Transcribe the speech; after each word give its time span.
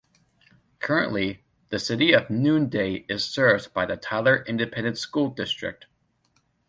Currently, 0.79 1.43
the 1.69 1.77
City 1.77 2.11
of 2.11 2.31
Noonday 2.31 3.05
is 3.07 3.23
served 3.23 3.71
by 3.71 3.85
the 3.85 3.97
Tyler 3.97 4.43
Independent 4.47 4.97
School 4.97 5.29
District. 5.29 5.85